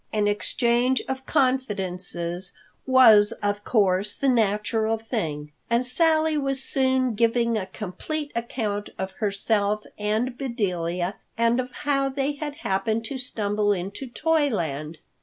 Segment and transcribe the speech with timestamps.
[0.11, 2.53] An exchange of confidences
[2.87, 9.11] was, of course, the natural thing, and Sally was soon giving a complete account of
[9.11, 14.97] herself and Bedelia and of how they had happened to stumble into Toyland.